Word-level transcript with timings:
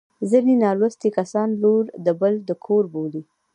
ځیني 0.29 0.55
نالوستي 0.63 1.09
کسان 1.17 1.49
لور 1.61 1.83
د 2.05 2.07
بل 2.21 2.33
د 2.47 2.49
کور 2.65 2.83
بولي 2.93 3.21